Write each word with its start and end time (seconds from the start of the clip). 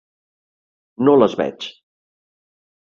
No 1.09 1.15
les 1.19 1.37
veig. 1.43 1.71